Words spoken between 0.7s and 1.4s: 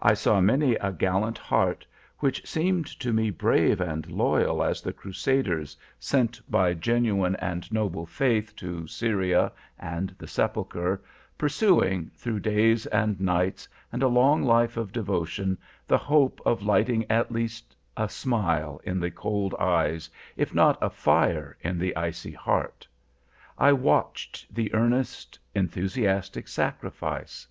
a gallant